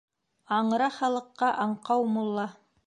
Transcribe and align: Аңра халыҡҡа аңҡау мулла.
Аңра 0.59 0.87
халыҡҡа 0.95 1.51
аңҡау 1.67 2.13
мулла. 2.17 2.53